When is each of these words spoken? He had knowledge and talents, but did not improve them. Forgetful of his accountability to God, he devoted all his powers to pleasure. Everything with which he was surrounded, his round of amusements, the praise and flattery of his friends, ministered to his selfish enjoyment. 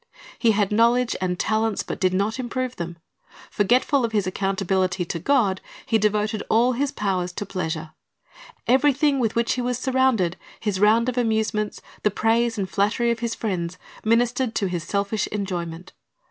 He 0.39 0.49
had 0.53 0.71
knowledge 0.71 1.15
and 1.21 1.37
talents, 1.37 1.83
but 1.83 1.99
did 1.99 2.11
not 2.11 2.39
improve 2.39 2.77
them. 2.77 2.97
Forgetful 3.51 4.03
of 4.03 4.13
his 4.13 4.25
accountability 4.25 5.05
to 5.05 5.19
God, 5.19 5.61
he 5.85 5.99
devoted 5.99 6.41
all 6.49 6.71
his 6.71 6.91
powers 6.91 7.31
to 7.33 7.45
pleasure. 7.45 7.91
Everything 8.65 9.19
with 9.19 9.35
which 9.35 9.53
he 9.53 9.61
was 9.61 9.77
surrounded, 9.77 10.37
his 10.59 10.79
round 10.79 11.07
of 11.07 11.19
amusements, 11.19 11.83
the 12.01 12.09
praise 12.09 12.57
and 12.57 12.67
flattery 12.67 13.11
of 13.11 13.19
his 13.19 13.35
friends, 13.35 13.77
ministered 14.03 14.55
to 14.55 14.65
his 14.65 14.83
selfish 14.83 15.27
enjoyment. 15.27 15.93